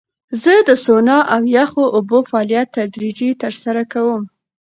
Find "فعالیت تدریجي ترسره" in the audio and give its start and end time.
2.29-3.83